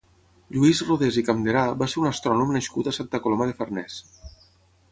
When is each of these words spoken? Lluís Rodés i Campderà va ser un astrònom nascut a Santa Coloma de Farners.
Lluís 0.53 0.79
Rodés 0.87 1.19
i 1.23 1.23
Campderà 1.27 1.65
va 1.83 1.89
ser 1.93 2.01
un 2.03 2.09
astrònom 2.11 2.55
nascut 2.57 2.89
a 2.93 2.97
Santa 2.99 3.23
Coloma 3.27 3.51
de 3.51 3.57
Farners. 3.61 4.03